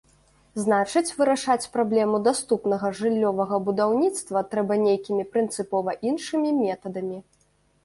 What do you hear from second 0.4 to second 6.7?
Значыць, вырашаць праблему даступнага жыллёвага будаўніцтва трэба нейкімі прынцыпова іншымі